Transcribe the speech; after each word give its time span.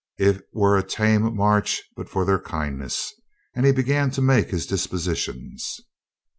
It 0.17 0.47
were 0.51 0.79
a 0.79 0.83
tame 0.83 1.35
march 1.35 1.83
but 1.95 2.09
for 2.09 2.25
their 2.25 2.39
kindness," 2.39 3.13
and 3.53 3.67
he 3.67 3.71
began 3.71 4.09
to 4.17 4.21
make 4.23 4.49
his 4.49 4.65
dispositions. 4.65 5.79